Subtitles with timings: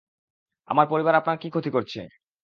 [0.69, 1.99] আমার পরিবার আপনার কী ক্ষতি করেছে?